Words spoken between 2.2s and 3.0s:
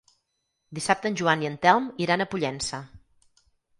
a Pollença.